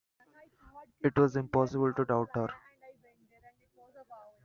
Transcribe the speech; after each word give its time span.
It 1.03 1.15
was 1.15 1.35
impossible 1.35 1.93
to 1.93 2.05
doubt 2.05 2.29
her. 2.33 2.49